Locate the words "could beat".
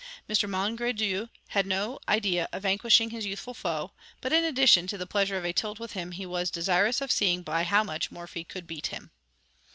8.43-8.87